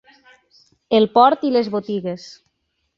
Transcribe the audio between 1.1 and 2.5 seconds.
port i les botigues.